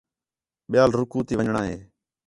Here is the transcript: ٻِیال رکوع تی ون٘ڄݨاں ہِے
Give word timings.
ٻِیال 0.71 0.89
رکوع 0.99 1.23
تی 1.27 1.33
ون٘ڄݨاں 1.37 1.65
ہِے 1.69 1.77